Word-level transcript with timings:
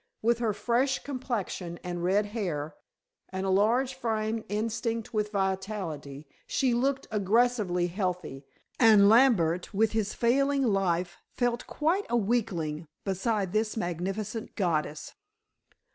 With 0.23 0.39
her 0.39 0.51
fresh 0.51 0.97
complexion 1.03 1.77
and 1.83 2.03
red 2.03 2.25
hair, 2.33 2.75
and 3.29 3.45
a 3.45 3.51
large 3.51 3.93
frame 3.93 4.43
instinct 4.49 5.13
with 5.13 5.31
vitality, 5.31 6.27
she 6.47 6.73
looked 6.73 7.05
aggressively 7.11 7.85
healthy, 7.85 8.43
and 8.79 9.07
Lambert 9.09 9.75
with 9.75 9.91
his 9.91 10.15
failing 10.15 10.63
life 10.63 11.17
felt 11.35 11.67
quite 11.67 12.07
a 12.09 12.17
weakling 12.17 12.87
beside 13.05 13.53
this 13.53 13.77
magnificent 13.77 14.55
goddess. 14.55 15.13